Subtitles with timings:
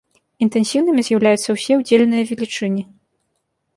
[0.45, 2.83] Інтэнсіўнымі з'яўляюцца ўсе удзельныя велічыні.